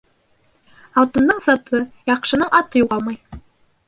[1.01, 1.81] Алтындың заты,
[2.13, 3.21] яҡшының аты юғалмай.